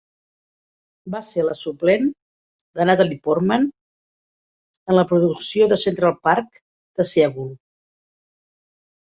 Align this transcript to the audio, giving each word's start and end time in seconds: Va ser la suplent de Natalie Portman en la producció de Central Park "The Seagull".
Va 1.15 1.19
ser 1.27 1.43
la 1.49 1.57
suplent 1.59 2.07
de 2.79 2.87
Natalie 2.91 3.19
Portman 3.27 3.67
en 3.67 4.99
la 5.01 5.05
producció 5.13 5.69
de 5.75 5.79
Central 5.87 6.19
Park 6.31 6.51
"The 6.63 7.09
Seagull". 7.13 7.55